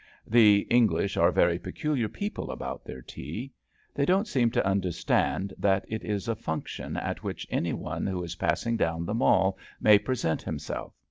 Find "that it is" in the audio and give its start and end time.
5.59-6.27